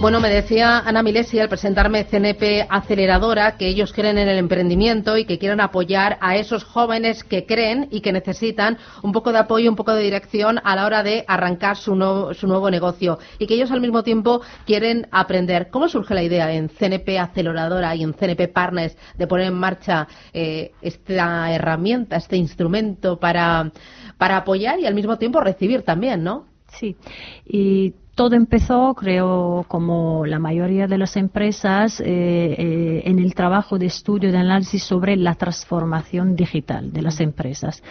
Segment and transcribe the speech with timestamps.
[0.00, 5.18] Bueno, me decía Ana Milesi al presentarme CNP Aceleradora que ellos creen en el emprendimiento
[5.18, 9.40] y que quieren apoyar a esos jóvenes que creen y que necesitan un poco de
[9.40, 13.52] apoyo, un poco de dirección a la hora de arrancar su, nuevo negocio y que
[13.52, 15.68] ellos al mismo tiempo quieren aprender.
[15.68, 20.08] ¿Cómo surge la idea en CNP Aceleradora y en CNP Partners de poner en marcha
[20.32, 23.70] eh, esta herramienta, este instrumento para,
[24.16, 26.46] para apoyar y al mismo tiempo recibir también, ¿no?
[26.72, 26.96] Sí,
[27.44, 33.78] y todo empezó, creo, como la mayoría de las empresas, eh, eh, en el trabajo
[33.78, 37.82] de estudio, de análisis sobre la transformación digital de las empresas.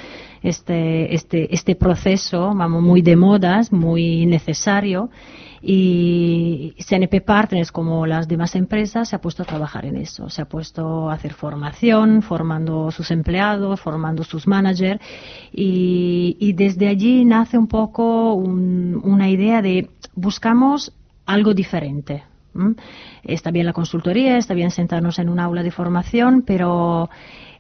[0.44, 5.10] Este, este, este proceso, vamos, muy de modas, muy necesario
[5.62, 10.30] y CNP Partners, como las demás empresas, se ha puesto a trabajar en eso.
[10.30, 15.02] Se ha puesto a hacer formación, formando sus empleados, formando sus managers.
[15.52, 20.94] Y, desde allí nace un poco una idea de buscamos
[21.26, 22.24] algo diferente.
[23.24, 27.10] Está bien la consultoría, está bien sentarnos en un aula de formación, pero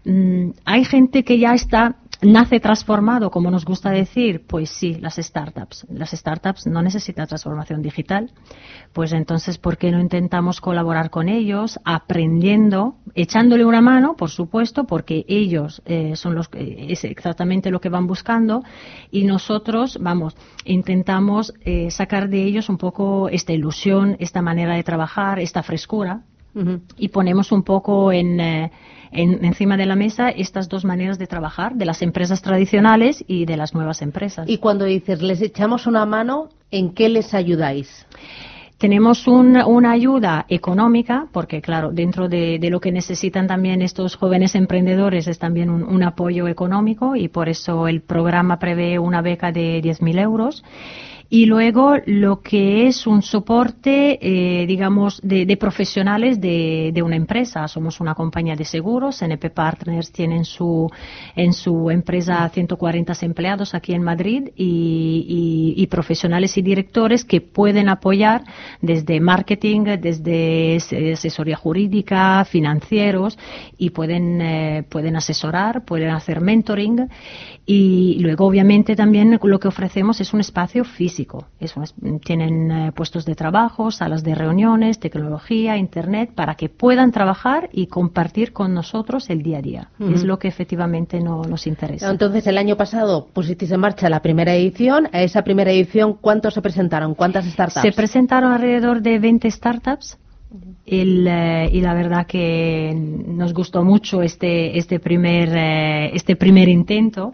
[0.03, 5.15] mm, hay gente que ya está nace transformado, como nos gusta decir, pues sí, las
[5.15, 5.85] startups.
[5.89, 8.31] Las startups no necesitan transformación digital,
[8.93, 14.83] pues entonces, ¿por qué no intentamos colaborar con ellos, aprendiendo, echándole una mano, por supuesto,
[14.85, 18.63] porque ellos eh, son los es exactamente lo que van buscando
[19.11, 24.83] y nosotros, vamos, intentamos eh, sacar de ellos un poco esta ilusión, esta manera de
[24.83, 26.23] trabajar, esta frescura
[26.97, 28.71] y ponemos un poco en eh,
[29.11, 33.57] encima de la mesa estas dos maneras de trabajar, de las empresas tradicionales y de
[33.57, 34.47] las nuevas empresas.
[34.47, 38.05] Y cuando dices, les echamos una mano, ¿en qué les ayudáis?
[38.79, 45.27] Tenemos una ayuda económica, porque claro, dentro de, lo que necesitan también estos jóvenes emprendedores
[45.27, 50.21] es también un, apoyo económico y por eso el programa prevé una beca de 10.000
[50.21, 50.63] euros
[51.31, 57.67] y luego lo que es un soporte, eh, digamos, de, profesionales de, una empresa.
[57.67, 60.89] Somos una compañía de seguros, NP Partners tienen su,
[61.35, 68.43] en su empresa 140 empleados aquí en Madrid y, profesionales y directores que pueden apoyar
[68.81, 70.77] desde marketing, desde
[71.13, 73.37] asesoría jurídica, financieros
[73.77, 77.09] y pueden, eh, pueden asesorar, pueden hacer mentoring
[77.71, 81.45] y luego obviamente también lo que ofrecemos es un espacio físico
[82.23, 87.87] tienen eh, puestos de trabajo, salas de reuniones, tecnología, internet, para que puedan trabajar y
[87.87, 89.89] compartir con nosotros el día a día.
[89.99, 92.09] Es lo que efectivamente no, nos interesa.
[92.09, 95.09] Entonces, el año pasado pusisteis en marcha la primera edición.
[95.11, 97.13] A esa primera edición, ¿cuántos se presentaron?
[97.13, 97.81] ¿Cuántas startups?
[97.81, 100.17] Se presentaron alrededor de 20 startups.
[100.85, 107.33] Eh, y la verdad que nos gustó mucho este, este, primer, eh, este primer intento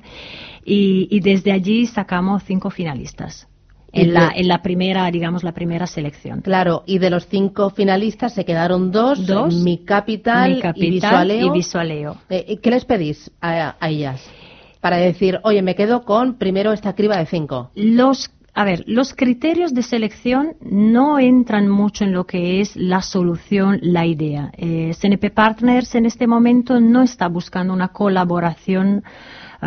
[0.66, 3.48] y, y desde allí sacamos cinco finalistas
[3.96, 6.42] en la, en la primera, digamos, la primera selección.
[6.42, 11.48] Claro, y de los cinco finalistas se quedaron dos, dos Mi Capital, y Visualeo.
[11.48, 12.18] Y Visualeo.
[12.30, 14.22] Eh, ¿Qué les pedís a, ellas?
[14.82, 17.72] Para decir, oye, me quedo con primero esta criba de cinco.
[17.74, 23.02] Los a ver, los criterios de selección no entran mucho en lo que es la
[23.02, 24.52] solución, la idea.
[24.58, 29.04] Eh, CNP Partners en este momento no está buscando una colaboración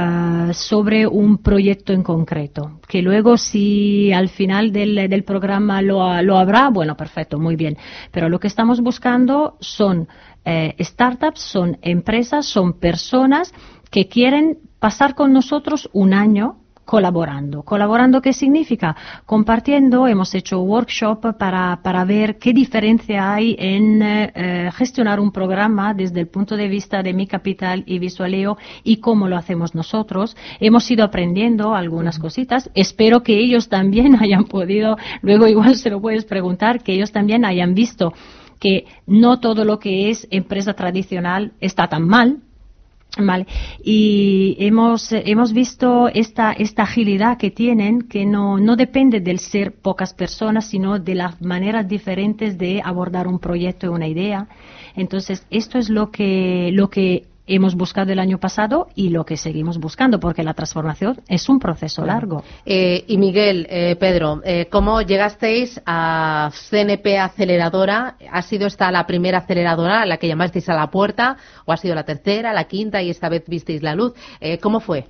[0.01, 2.79] Ah, sobre un proyecto en concreto.
[2.87, 7.77] Que luego si al final del, del programa lo, lo, habrá, bueno, perfecto, muy bien.
[8.13, 10.07] Pero lo que estamos buscando son
[10.45, 13.53] eh, startups, son empresas, son personas
[13.91, 17.65] que quieren pasar con nosotros un año colaborando.
[17.65, 18.97] ¿Colaborando qué significa?
[19.27, 25.93] Compartiendo, hemos hecho workshop para, para ver qué diferencia hay en eh, gestionar un programa
[25.93, 30.35] desde el punto de vista de mi capital y visualeo y cómo lo hacemos nosotros.
[30.61, 32.71] Hemos ido aprendiendo algunas cositas.
[32.73, 37.45] Espero que ellos también hayan podido, luego igual se lo puedes preguntar, que ellos también
[37.45, 38.15] hayan visto
[38.59, 42.39] que no todo lo que es empresa tradicional está tan mal,
[43.19, 43.47] Vale.
[43.83, 49.73] Y hemos, hemos visto esta, esta agilidad que tienen, que no, no depende del ser
[49.73, 54.47] pocas personas, sino de las maneras diferentes de abordar un proyecto y una idea.
[54.95, 59.37] Entonces, esto es lo que, lo que hemos buscado el año pasado y lo que
[59.37, 62.45] seguimos buscando, porque la transformación es un proceso largo.
[62.65, 68.17] Eh, y Miguel, eh, Pedro, eh, ¿cómo llegasteis a CNP Aceleradora?
[68.31, 71.77] ¿Ha sido esta la primera aceleradora a la que llamasteis a la puerta o ha
[71.77, 74.13] sido la tercera, la quinta y esta vez visteis la luz?
[74.61, 75.07] ¿Cómo fue?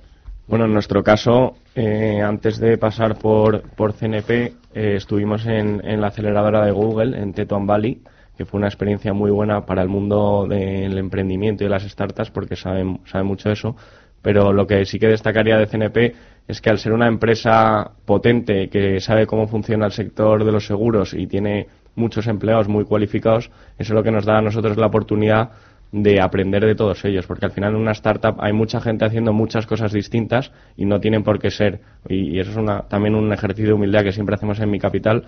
[0.47, 6.65] Bueno, en nuestro caso, antes de pasar por, por CNP, estuvimos en, en, la aceleradora
[6.65, 8.01] de Google, en Teton Valley,
[8.39, 12.31] que fue una experiencia muy buena para el mundo del emprendimiento y de las startups
[12.31, 13.75] porque saben, saben mucho eso.
[14.21, 16.15] pero lo que sí que destacaría de CNP
[16.47, 20.65] es que al ser una empresa potente que sabe cómo funciona el sector de los
[20.65, 24.77] seguros y tiene muchos empleados muy cualificados, eso es lo que nos da a nosotros
[24.77, 25.51] la oportunidad
[25.91, 29.33] de aprender de todos ellos, porque al final en una startup hay mucha gente haciendo
[29.33, 33.71] muchas cosas distintas y no tienen por qué ser, y, eso es también un ejercicio
[33.71, 35.25] de humildad que siempre hacemos en mi capital,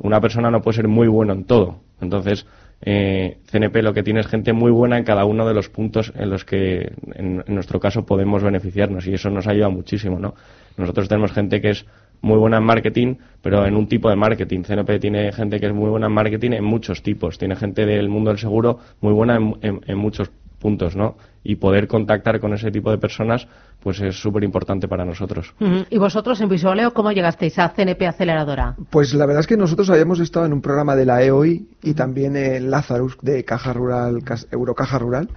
[0.00, 1.80] una persona no puede ser muy bueno en todo.
[2.00, 2.46] Entonces,
[2.82, 6.12] eh, CNP lo que tiene es gente muy buena en cada uno de los puntos
[6.14, 10.34] en los que, en, nuestro caso, podemos beneficiarnos y eso nos ayuda muchísimo, ¿no?
[10.76, 11.86] Nosotros tenemos gente que es
[12.20, 14.62] muy buena en marketing, pero en un tipo de marketing.
[14.62, 17.38] CNP tiene gente que es muy buena en marketing en muchos tipos.
[17.38, 21.16] Tiene gente del mundo del seguro muy buena en, en muchos puntos, ¿no?
[21.48, 23.46] Y poder contactar con ese tipo de personas,
[23.80, 25.54] pues es súper importante para nosotros.
[25.90, 28.74] ¿Y vosotros en Visualeo cómo llegasteis a CNP Aceleradora?
[28.90, 31.94] Pues la verdad es que nosotros habíamos estado en un programa de la EOI y
[31.94, 35.28] también en Lazarus de Caja Rural, Eurocaja Rural.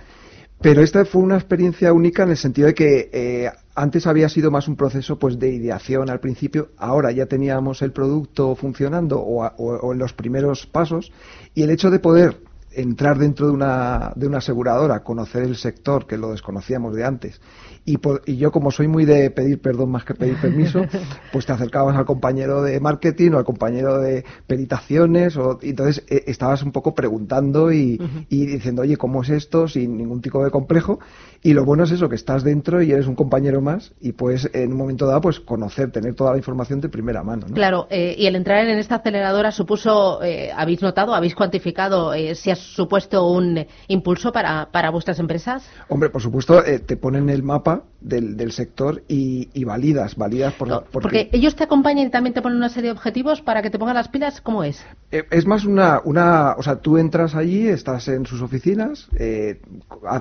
[0.60, 4.50] Pero esta fue una experiencia única en el sentido de que eh, antes había sido
[4.50, 9.94] más un proceso pues de ideación al principio, ahora ya teníamos el producto funcionando o
[9.94, 11.12] en los primeros pasos
[11.54, 16.06] y el hecho de poder entrar dentro de una, de una aseguradora, conocer el sector
[16.06, 17.42] que lo desconocíamos de antes
[17.86, 20.82] y, y, yo como soy muy de pedir perdón más que pedir permiso,
[21.32, 26.04] pues te acercabas al compañero de marketing o al compañero de peritaciones o y entonces
[26.08, 28.00] eh, estabas un poco preguntando y,
[28.30, 29.68] y, diciendo, oye, ¿cómo es esto?
[29.68, 31.00] Sin ningún tipo de complejo.
[31.42, 34.50] Y lo bueno es eso, que estás dentro y eres un compañero más y puedes
[34.54, 37.48] en un momento dado pues conocer, tener toda la información de primera mano.
[37.54, 42.52] Claro, eh, y el entrar en esta aceleradora supuso, eh, ¿habéis notado, habéis cuantificado si
[42.52, 45.64] ha supuesto un impulso para, para vuestras empresas?
[45.88, 50.86] Hombre, por supuesto, te ponen el mapa del, del sector y, y, validas, validas por,
[50.86, 51.30] porque...
[51.34, 53.96] ellos te acompañan y también te ponen una serie de objetivos para que te pongan
[53.96, 54.86] las pilas, ¿cómo es?
[55.12, 59.60] Eh, es más una, una, o sea, tú entras allí, estás en sus oficinas, eh,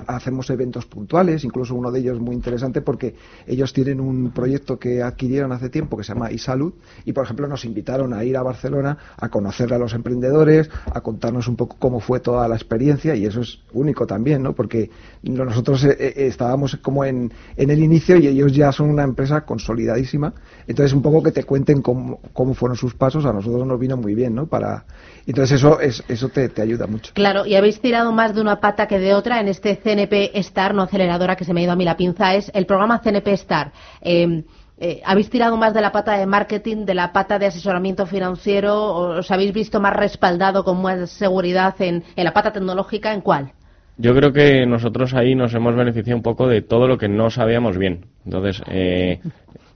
[0.07, 3.15] hacemos eventos puntuales, incluso uno de ellos muy interesante porque
[3.47, 6.73] ellos tienen un proyecto que adquirieron hace tiempo que se llama iSalud
[7.05, 11.01] y, por ejemplo, nos invitaron a ir a Barcelona a conocer a los emprendedores, a
[11.01, 14.53] contarnos un poco cómo fue toda la experiencia y eso es único también, ¿no?
[14.53, 14.89] Porque
[15.23, 20.33] nosotros eh, estábamos como en, en el inicio y ellos ya son una empresa consolidadísima.
[20.67, 22.19] Entonces, un poco que te cuenten cómo,
[22.53, 24.47] fueron sus pasos, a nosotros nos vino muy bien, ¿no?
[24.47, 24.85] Para,
[25.25, 27.11] entonces, eso, es, eso te, ayuda mucho.
[27.13, 30.73] Claro, y habéis tirado más de una pata que de otra en este CNP Star,
[30.73, 33.33] no aceleradora, que se me ha ido a mí la pinza, es el programa CNP
[33.33, 33.71] Star.
[34.01, 34.43] Em,
[34.77, 38.75] eh, ¿Habéis tirado más de la pata de marketing, de la pata de asesoramiento financiero?
[38.75, 43.13] ¿O ¿Os habéis visto más respaldado con más seguridad en, en la pata tecnológica?
[43.13, 43.53] ¿En cuál?
[44.01, 47.29] Yo creo que nosotros ahí nos hemos beneficiado un poco de todo lo que no
[47.29, 48.05] sabíamos bien.
[48.23, 49.19] Entonces, eh,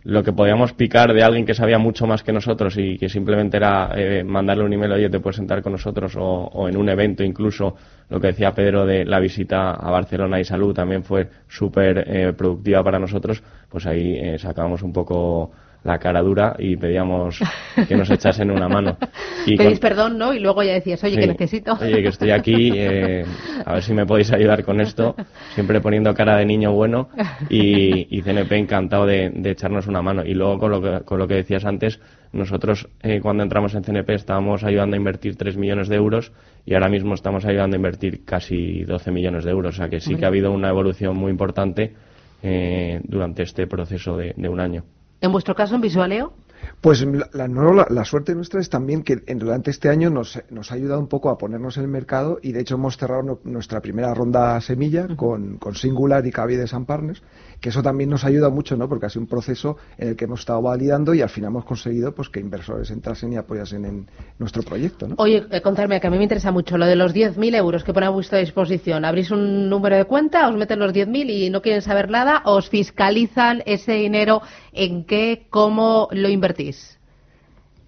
[0.05, 3.57] lo que podíamos picar de alguien que sabía mucho más que nosotros y que simplemente
[3.57, 7.21] era eh, mandarle un email, oye, te puedes sentar con nosotros, o, en un evento
[7.21, 7.75] incluso,
[8.07, 12.31] lo que decía Pedro de la visita a Barcelona y Salud también fue súper eh,
[12.31, 15.51] productiva para nosotros, pues ahí sacamos un poco
[15.83, 17.39] la cara dura y pedíamos
[17.87, 18.97] que nos echasen una mano.
[19.45, 20.33] Y Pedís perdón, ¿no?
[20.33, 21.73] Y luego ya decías, oye, que necesito.
[21.73, 23.25] Oye, que estoy aquí, eh,
[23.65, 25.15] a ver si me podéis ayudar con esto,
[25.53, 27.09] siempre poniendo cara de niño bueno
[27.49, 30.23] y, y CNP encantado de, echarnos una mano.
[30.23, 31.99] Y luego con lo que, con lo que decías antes,
[32.31, 36.31] nosotros eh, cuando entramos en CNP estábamos ayudando a invertir 3 millones de euros
[36.65, 39.75] y ahora mismo estamos ayudando a invertir casi 12 millones de euros.
[39.75, 41.93] O sea que sí que ha habido una evolución muy importante
[42.41, 44.85] eh, durante este proceso de un año.
[45.23, 46.33] ¿En vuestro caso en Visualeo?
[46.81, 50.99] Pues la, la, suerte nuestra es también que durante este año nos, nos, ha ayudado
[50.99, 54.59] un poco a ponernos en el mercado y de hecho hemos cerrado nuestra primera ronda
[54.61, 57.23] semilla con, con, Singular y Cavide San Partners,
[57.59, 58.89] que eso también nos ayuda mucho, ¿no?
[58.89, 61.65] Porque ha sido un proceso en el que hemos estado validando y al final hemos
[61.65, 64.07] conseguido pues que inversores entrasen y apoyasen en
[64.39, 65.15] nuestro proyecto, ¿no?
[65.17, 67.93] Oye, eh, contarme que a mí me interesa mucho lo de los 10.000 euros que
[67.93, 69.05] pone a vuestra disposición.
[69.05, 72.69] ¿Abrís un número de cuenta, os meten los 10.000 y no quieren saber nada, os
[72.69, 74.41] fiscalizan ese dinero
[74.71, 76.52] en qué, cómo lo invertís?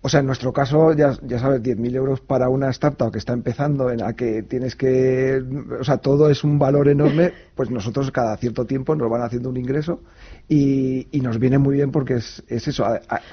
[0.06, 3.34] O sea, en nuestro caso, ya, ya sabes, 10.000 euros para una startup que está
[3.34, 5.44] empezando, en la que tienes que.
[5.80, 9.50] O sea, todo es un valor enorme, pues nosotros cada cierto tiempo nos van haciendo
[9.50, 10.02] un ingreso
[10.48, 12.86] y, nos viene muy bien porque es, eso.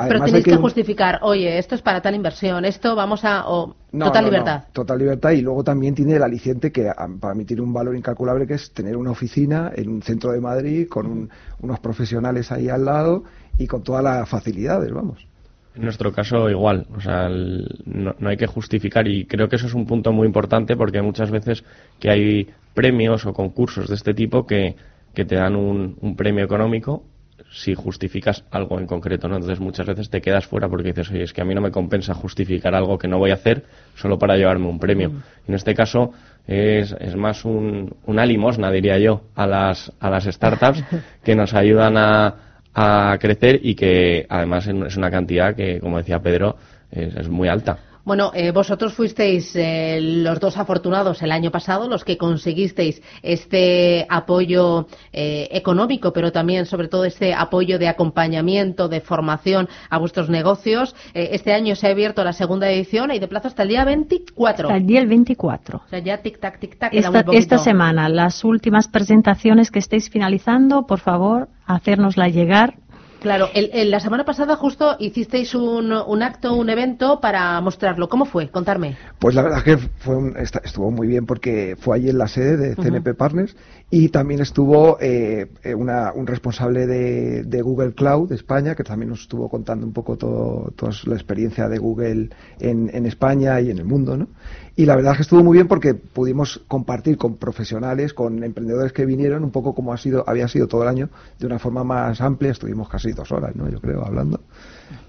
[0.09, 3.45] Pero tenéis que, justificar, oye, esto es para tal inversión, esto vamos a.
[3.91, 4.65] total libertad.
[4.73, 8.47] total libertad y luego también tiene el aliciente que para mí tiene un valor incalculable
[8.47, 11.29] que es tener una oficina en un centro de Madrid con
[11.61, 13.25] unos profesionales ahí al lado
[13.59, 15.27] y con todas las facilidades, vamos.
[15.75, 19.75] En nuestro caso igual, o sea, no, hay que justificar y creo que eso es
[19.75, 21.65] un punto muy importante porque muchas veces
[21.99, 24.77] que hay premios o concursos de este tipo que,
[25.15, 27.05] que te dan un, premio económico
[27.51, 29.37] si justificas algo en concreto, ¿no?
[29.37, 31.71] Entonces muchas veces te quedas fuera porque dices, oye, es que a mí no me
[31.71, 35.11] compensa justificar algo que no voy a hacer solo para llevarme un premio.
[35.11, 35.23] Mm.
[35.49, 36.13] En este caso
[36.47, 40.85] es, es más un, una limosna, diría yo, a las, a las startups
[41.25, 46.21] que nos ayudan a, a crecer y que además es una cantidad que, como decía
[46.21, 46.57] Pedro,
[46.91, 47.79] es muy alta.
[48.05, 54.07] Bueno, eh, vosotros fuisteis eh, los dos afortunados el año pasado, los que conseguisteis este
[54.09, 60.29] apoyo eh, económico, pero también, sobre todo, este apoyo de acompañamiento, de formación a vuestros
[60.29, 60.97] negocios.
[61.15, 64.69] este año se ha abierto la segunda edición y de plazo hasta el día 24.
[64.69, 65.83] Hasta el día 24.
[65.85, 66.91] O sea, ya tic-tac, tic-tac.
[66.93, 72.82] Esta, esta semana, las últimas presentaciones que estéis finalizando, por favor, hacérnosla llegar
[73.23, 78.09] Claro, la semana pasada justo hicisteis un, un, acto, un evento para mostrarlo.
[78.09, 78.51] ¿Cómo fue?
[78.51, 78.97] Contarme.
[79.21, 80.17] Pues la verdad que fue
[80.65, 83.57] estuvo muy bien porque fue allí en la sede de CNP Partners
[83.91, 89.21] y también estuvo eh, eh, un responsable de, Google Cloud de España que también nos
[89.21, 93.79] estuvo contando un poco todo, toda la experiencia de Google en, en España y en
[93.79, 94.29] el mundo, ¿no?
[94.75, 98.93] Y la verdad es que estuvo muy bien porque pudimos compartir con profesionales, con emprendedores
[98.93, 101.85] que vinieron, un poco como ha sido, había sido todo el año, de una forma
[101.85, 102.53] más amplia.
[102.53, 103.69] Estuvimos casi dos horas, ¿no?
[103.69, 104.41] Yo creo, hablando.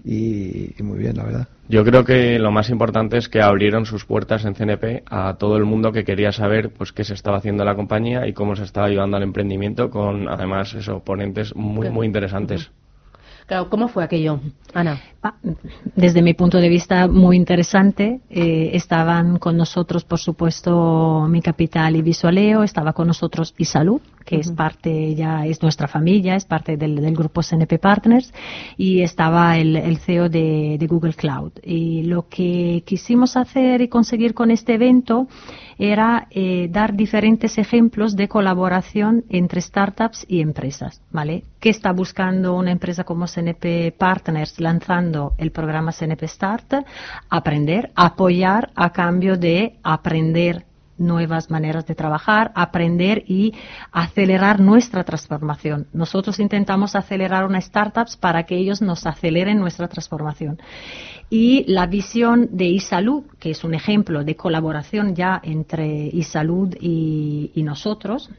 [0.04, 1.48] Y, muy bien, la verdad.
[1.70, 5.56] Yo creo que lo más importante es que abrieron sus puertas en CNP a todo
[5.56, 8.64] el mundo que quería saber pues qué se estaba haciendo la compañía y cómo se
[8.64, 12.70] estaba ayudando al emprendimiento con además esos ponentes muy muy interesantes.
[13.46, 14.40] Claro, ¿cómo fue aquello,
[14.74, 15.02] Ana?
[15.96, 18.22] Desde mi punto de vista, muy interesante.
[18.30, 24.38] Eh, estaban con nosotros, por supuesto, Mi Capital y Visualeo, estaba con nosotros Isalud, que
[24.38, 28.34] es parte, ya es nuestra familia, es parte del, grupo CNP Partners,
[28.78, 31.54] y estaba el, CEO de, Google Cloud.
[31.64, 35.28] Y lo que quisimos hacer y conseguir con este evento
[35.78, 41.44] era eh, dar diferentes ejemplos de colaboración entre startups y empresas, ¿vale?
[41.60, 46.74] ¿Qué está buscando una empresa como CNP Partners lanzando el programa CNP Start?
[47.30, 50.66] Aprender, apoyar a cambio de aprender
[50.98, 53.54] nuevas maneras de trabajar, aprender y
[53.92, 55.88] acelerar nuestra transformación.
[55.94, 60.60] Nosotros intentamos acelerar una startups para que ellos nos aceleren nuestra transformación.
[61.30, 67.52] Y la visión de iSalud, que es un ejemplo de colaboración ya entre iSalud y,
[67.56, 68.30] y nosotros,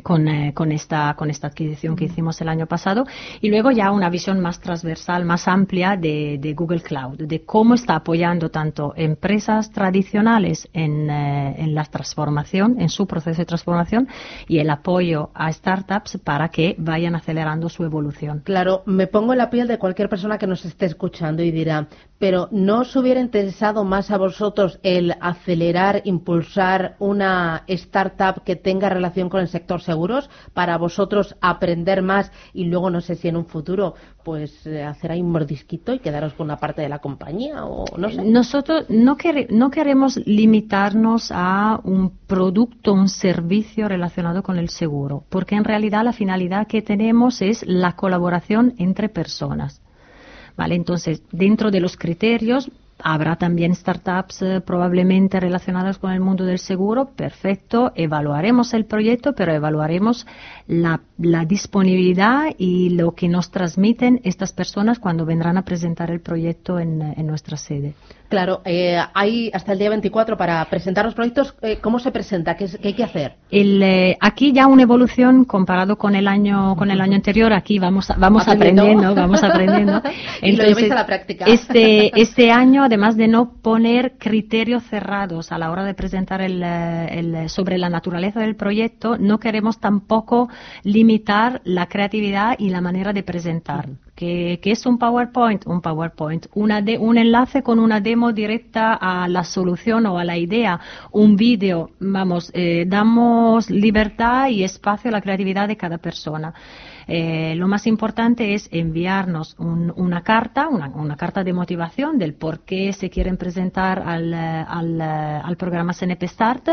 [0.00, 3.04] con, eh, con, esta, con esta adquisición que hicimos el año pasado
[3.40, 7.74] y luego ya una visión más transversal, más amplia de, de Google Cloud, de cómo
[7.74, 14.08] está apoyando tanto empresas tradicionales en, eh, en, la transformación, en su proceso de transformación
[14.48, 18.42] y el apoyo a startups para que vayan acelerando su evolución.
[18.44, 21.88] Claro, me pongo en la piel de cualquier persona que nos esté escuchando y dirá,
[22.18, 28.88] pero ¿no os hubiera interesado más a vosotros el acelerar, impulsar una startup que tenga
[28.88, 33.36] relación con el sector seguros para vosotros aprender más y luego no sé si en
[33.36, 37.00] un futuro pues eh, hacer ahí un mordisquito y quedaros con una parte de la
[37.00, 38.22] compañía o no sé.
[38.22, 39.16] Nosotros no,
[39.50, 46.04] no queremos limitarnos a un producto, un servicio relacionado con el seguro, porque en realidad
[46.04, 49.80] la finalidad que tenemos es la colaboración entre personas.
[50.54, 50.74] ¿Vale?
[50.74, 52.70] Entonces, dentro de los criterios
[53.04, 57.10] Habrá también startups eh, probablemente relacionadas con el mundo del seguro.
[57.16, 60.26] Perfecto, evaluaremos el proyecto, pero evaluaremos
[60.66, 61.00] la,
[61.46, 67.26] disponibilidad y lo que nos transmiten estas personas cuando vendrán a presentar el proyecto en
[67.26, 67.94] nuestra sede.
[68.32, 71.54] Claro, eh, hay hasta el día 24 para presentar los proyectos.
[71.60, 72.56] Eh, ¿Cómo se presenta?
[72.56, 73.34] ¿Qué, hay que hacer?
[73.50, 77.52] Eh, aquí ya una evolución comparado con el año con el año anterior.
[77.52, 80.00] Aquí vamos vamos aprendiendo, vamos aprendiendo.
[80.40, 81.44] y lo lleváis a la práctica.
[81.44, 87.50] Este este año, además de no poner criterios cerrados a la hora de presentar el,
[87.50, 90.48] sobre la naturaleza del proyecto, no queremos tampoco
[90.84, 96.80] limitar la creatividad y la manera de presentar que, es un PowerPoint, un PowerPoint, una
[96.80, 100.78] de, un enlace con una demo directa a la solución o a la idea,
[101.10, 106.54] un vídeo, vamos, eh, damos libertad y espacio a la creatividad de cada persona.
[107.08, 112.92] Eh, lo más importante es enviarnos una carta, una, carta de motivación del por qué
[112.92, 116.68] se quieren presentar al, al, al, programa CNP Start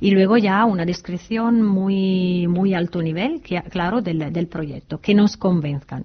[0.00, 3.40] y luego ya una descripción muy, muy alto nivel,
[3.70, 6.04] claro, del, del proyecto, que nos convenzcan.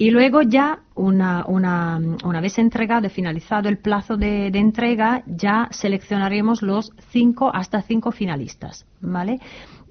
[0.00, 5.22] Y luego ya, una, una, una vez entregado y finalizado el plazo de, de, entrega,
[5.26, 9.40] ya seleccionaremos los cinco hasta cinco finalistas, ¿vale?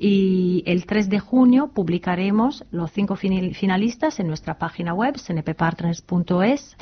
[0.02, 6.78] Y el 3 de junio publicaremos los cinco finalistas en nuestra página web, cnppartners.es.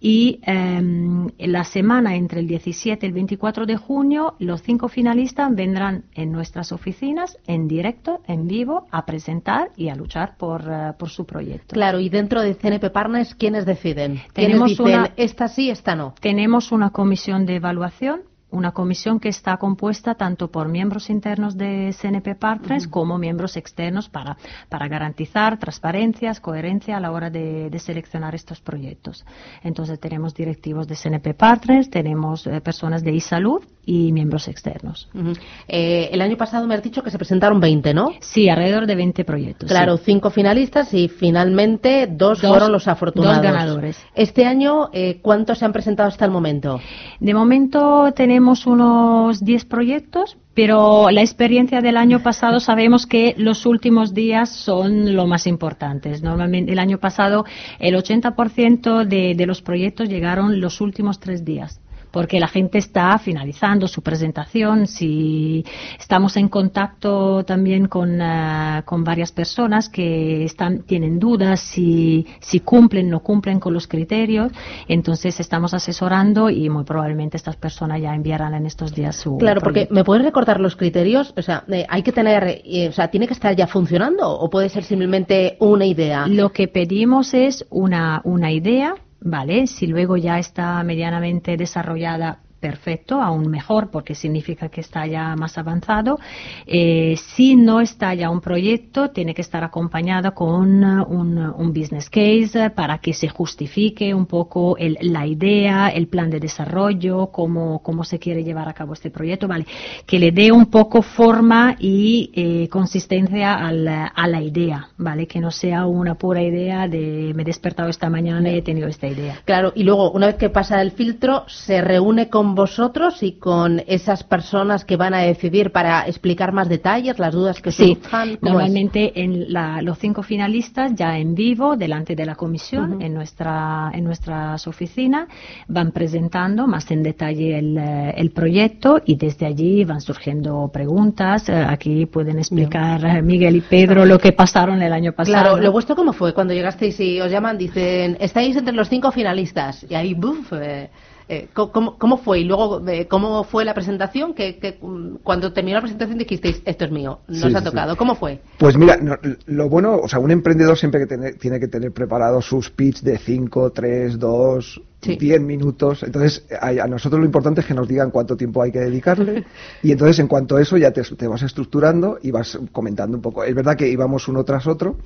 [0.00, 5.54] Y eh, la semana entre el 17 y el 24 de junio, los cinco finalistas
[5.54, 10.96] vendrán en nuestras oficinas, en directo, en vivo, a presentar y a luchar por, uh,
[10.98, 11.74] por su proyecto.
[11.74, 14.20] Claro, y dentro de CNP Partners, ¿quiénes deciden?
[14.32, 16.14] Tenemos ¿Quiénes dicen, una, esta sí, esta no?
[16.20, 18.22] Tenemos una comisión de evaluación
[18.56, 22.90] una comisión que está compuesta tanto por miembros internos de CNP Partners uh -huh.
[22.90, 24.36] como miembros externos para,
[24.68, 29.24] para garantizar transparencia, coherencia a la hora de, de, seleccionar estos proyectos.
[29.62, 35.08] Entonces tenemos directivos de CNP Partners, tenemos eh, personas de e-salud y miembros externos.
[35.14, 35.38] Uh -huh.
[35.68, 38.10] eh, el año pasado me has dicho que se presentaron 20, ¿no?
[38.20, 39.68] Sí, alrededor de 20 proyectos.
[39.68, 40.02] Claro, sí.
[40.06, 43.36] cinco finalistas y finalmente dos, dos, fueron los afortunados.
[43.36, 43.96] Dos ganadores.
[44.14, 46.80] Este año, eh, ¿cuántos se han presentado hasta el momento?
[47.20, 53.34] De momento tenemos tenemos unos 10 proyectos, pero la experiencia del año pasado sabemos que
[53.38, 56.22] los últimos días son lo más importantes.
[56.22, 57.46] Normalmente el año pasado
[57.78, 61.80] el 80% de, de los proyectos llegaron los últimos tres días
[62.16, 65.62] porque la gente está finalizando su presentación, si
[65.98, 72.60] estamos en contacto también con, uh, con varias personas que están, tienen dudas si, si
[72.60, 74.50] cumplen o no cumplen con los criterios,
[74.88, 79.60] entonces estamos asesorando y muy probablemente estas personas ya enviarán en estos días su Claro,
[79.60, 79.88] proyecto.
[79.88, 81.34] porque ¿me puedes recordar los criterios?
[81.36, 84.48] O sea, eh, hay que tener, eh, o sea, ¿tiene que estar ya funcionando o
[84.48, 86.26] puede ser simplemente una idea?
[86.28, 89.66] Lo que pedimos es una, una idea ¿vale?
[89.66, 95.58] Si luego ya está medianamente desarrollada, perfecto, aún mejor, porque significa que está ya más
[95.58, 96.18] avanzado.
[96.66, 102.10] Eh, si no está ya un proyecto, tiene que estar acompañado con un, un business
[102.10, 107.82] case para que se justifique un poco el, la idea, el plan de desarrollo, cómo,
[107.82, 109.66] cómo se quiere llevar a cabo este proyecto, ¿vale?
[110.06, 115.26] Que le dé un poco forma y eh, consistencia al, a la idea, ¿vale?
[115.26, 118.88] Que no sea una pura idea de me he despertado esta mañana y he tenido
[118.88, 119.36] esta idea.
[119.44, 123.82] Claro, y luego, una vez que pasa el filtro, se reúne con vosotros y con
[123.86, 128.38] esas personas que van a decidir para explicar más detalles, las dudas que sí, surjan.
[128.40, 129.12] Normalmente es?
[129.16, 133.04] en la, los cinco finalistas ya en vivo delante de la comisión uh -huh.
[133.04, 135.28] en nuestra en nuestras oficinas
[135.68, 141.48] van presentando más en detalle el, el, proyecto y desde allí van surgiendo preguntas.
[141.48, 143.26] Aquí pueden explicar Bien.
[143.26, 145.42] Miguel y Pedro lo que pasaron el año pasado.
[145.42, 149.10] Claro, lo vuestro cómo fue cuando llegasteis y os llaman dicen estáis entre los cinco
[149.10, 150.52] finalistas y ahí buf.
[150.52, 150.90] Eh,
[151.28, 152.40] eh, ¿cómo, ¿cómo, fue?
[152.40, 154.32] Y luego, eh, ¿cómo fue la presentación?
[154.32, 154.78] Que, que,
[155.24, 157.92] cuando terminó la presentación dijisteis, esto es mío, nos sí, ha tocado.
[157.92, 157.98] Sí.
[157.98, 158.40] ¿Cómo fue?
[158.58, 161.92] Pues mira, no, lo bueno, o sea, un emprendedor siempre que tener, tiene que tener
[161.92, 166.04] preparado sus pitch de 5, 3, 2, 10 minutos.
[166.04, 169.44] Entonces, a, a, nosotros lo importante es que nos digan cuánto tiempo hay que dedicarle.
[169.82, 173.22] y entonces, en cuanto a eso, ya te, te vas estructurando y vas comentando un
[173.22, 173.42] poco.
[173.42, 174.96] Es verdad que íbamos uno tras otro.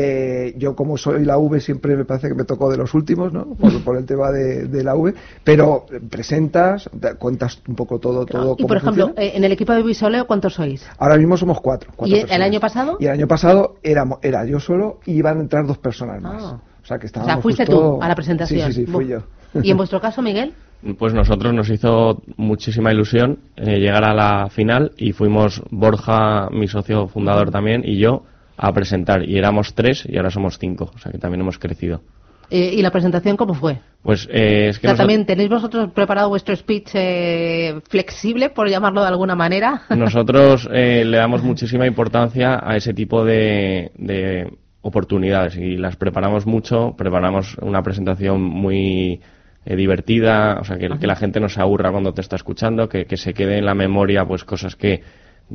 [0.00, 3.32] Eh, yo como soy la V siempre me parece que me tocó de los últimos,
[3.32, 3.46] ¿no?
[3.56, 8.54] Por, por el tema de, de, la V, pero presentas, cuentas un poco todo, todo.
[8.58, 9.36] Y por ejemplo, funciona.
[9.36, 10.86] en el equipo de Visoleo, ¿cuántos sois?
[10.98, 11.90] Ahora mismo somos cuatro.
[11.96, 12.36] cuatro ¿Y personas.
[12.36, 12.96] el año pasado?
[13.00, 16.44] Y el año pasado era, era yo solo y iban a entrar dos personas más.
[16.44, 16.60] Ah.
[16.80, 17.32] O sea que estábamos.
[17.32, 17.96] O sea, fuiste justo...
[17.96, 18.72] tú a la presentación.
[18.72, 19.22] Sí, sí, sí, fui yo.
[19.60, 20.54] ¿Y en vuestro caso, Miguel?
[20.96, 26.68] Pues nosotros nos hizo muchísima ilusión eh, llegar a la final y fuimos Borja, mi
[26.68, 28.22] socio fundador también, y yo
[28.58, 29.26] a presentar.
[29.26, 32.02] Y éramos tres y ahora somos cinco, o sea que también hemos crecido.
[32.50, 33.78] Eh, ¿Y la presentación cómo fue?
[34.02, 38.68] Pues eh, es que o sea, también tenéis vosotros preparado vuestro speech eh, flexible, por
[38.68, 39.82] llamarlo de alguna manera.
[39.90, 46.46] Nosotros eh, le damos muchísima importancia a ese tipo de, de oportunidades y las preparamos
[46.46, 46.94] mucho.
[46.96, 49.20] Preparamos una presentación muy
[49.66, 52.88] eh, divertida, o sea, que, que, la gente no se aburra cuando te está escuchando,
[52.88, 55.02] que, que, se quede en la memoria pues cosas que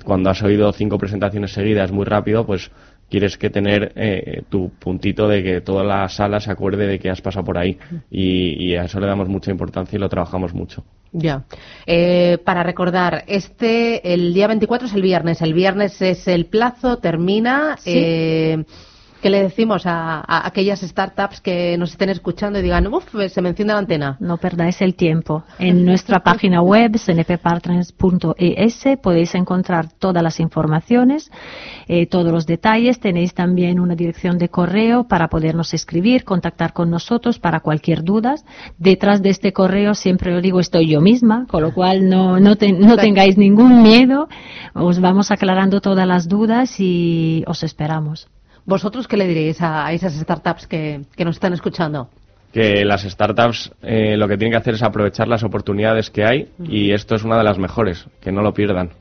[0.04, 2.72] cuando has oído cinco presentaciones seguidas muy rápido, pues
[3.14, 7.12] quieres que tener eh, tu puntito de que toda la sala se acuerde de que
[7.12, 7.78] has pasado por ahí
[8.10, 10.84] y, y a eso le damos mucha importancia y lo trabajamos mucho.
[11.12, 11.44] Ya.
[11.86, 15.44] Eh, para recordar, este, el día 24 es el viernes.
[15.44, 17.78] El viernes es el plazo, termina.
[17.78, 17.92] ¿Sí?
[17.94, 18.66] Eh,
[19.24, 23.42] ¿Qué le decimos a, a, aquellas startups que nos estén escuchando y digan, uff, se
[23.42, 24.18] me enciende la antena?
[24.20, 25.46] No perdáis el tiempo.
[25.60, 31.32] En nuestra página web, cnppartners.es, podéis encontrar todas las informaciones,
[31.88, 33.00] eh, todos los detalles.
[33.00, 38.36] Tenéis también una dirección de correo para podernos escribir, contactar con nosotros para cualquier duda.
[38.78, 42.58] Detrás de este correo, siempre os digo, estoy yo misma, con lo cual no, no,
[42.58, 44.28] te, no tengáis ningún miedo.
[44.74, 48.28] Os vamos aclarando todas las dudas y os esperamos.
[48.66, 52.10] ¿Vosotros qué le diréis a, esas startups que, nos están escuchando?
[52.52, 56.50] que las startups eh, lo que tienen que hacer es aprovechar las oportunidades que hay
[56.60, 58.92] y esto es una de las mejores, que no lo pierdan.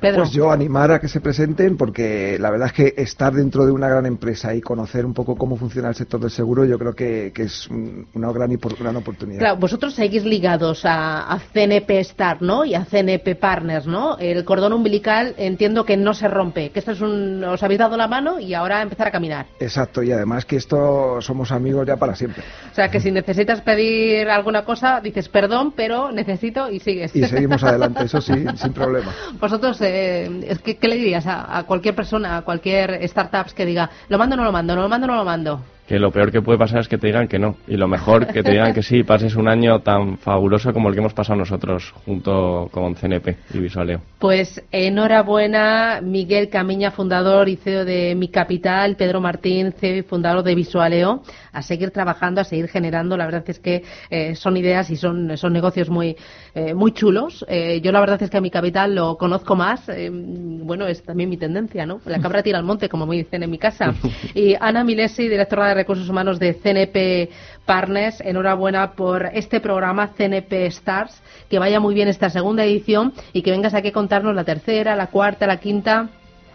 [0.00, 3.72] Pues yo animar a que se presenten porque la verdad es que estar dentro de
[3.72, 6.94] una gran empresa y conocer un poco cómo funciona el sector del seguro yo creo
[6.94, 9.38] que, es una gran, gran oportunidad.
[9.38, 12.64] Claro, vosotros seguís ligados a, CNP Star, ¿no?
[12.64, 14.18] Y a CNP Partners, ¿no?
[14.18, 17.42] El cordón umbilical entiendo que no se rompe, que esto es un...
[17.44, 19.46] os habéis dado la mano y ahora empezar a caminar.
[19.58, 22.42] Exacto, y además que esto somos amigos ya para siempre.
[22.70, 27.14] O sea, que si necesitas pedir alguna cosa, dices perdón, pero necesito y sigues.
[27.14, 29.12] Y seguimos adelante, eso sí, sin problema.
[29.40, 34.34] Vosotros eh, ¿qué, le dirías a, cualquier persona, a cualquier startup que diga, lo mando
[34.34, 35.60] o no lo mando, no lo mando no lo mando?
[35.90, 37.56] Que lo peor que puede pasar es que te digan que no.
[37.66, 40.94] Y lo mejor que te digan que sí, pases un año tan fabuloso como el
[40.94, 44.00] que hemos pasado nosotros junto con CNP y Visualeo.
[44.20, 50.44] Pues enhorabuena, Miguel Camiña, fundador y CEO de Mi Capital, Pedro Martín, CEO y fundador
[50.44, 53.16] de Visualeo, a seguir trabajando, a seguir generando.
[53.16, 56.16] La verdad es que eh, son ideas y son, son negocios muy,
[56.54, 57.44] eh, muy chulos.
[57.48, 59.90] Eh, yo la verdad es que a Mi Capital lo conozco más.
[60.08, 62.00] bueno, es también mi tendencia, ¿no?
[62.04, 63.92] La cabra tira al monte, como me dicen en mi casa.
[64.34, 67.30] Y Ana Milesi, directora de Recursos Humanos de CNP
[67.66, 68.20] Partners.
[68.20, 71.20] Enhorabuena por este programa CNP Stars.
[71.48, 74.96] Que vaya muy bien esta segunda edición y que vengas aquí a contarnos la tercera,
[74.96, 76.08] la cuarta, la quinta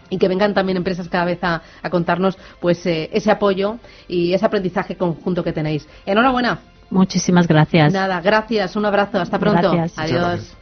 [0.08, 4.46] y que vengan también empresas cada vez a, contarnos pues eh, ese apoyo y ese
[4.46, 5.88] aprendizaje conjunto que tenéis.
[6.04, 6.60] Enhorabuena.
[6.90, 7.92] Muchísimas gracias.
[7.92, 9.72] Nada, gracias, un abrazo, hasta pronto.
[9.96, 10.56] Adiós.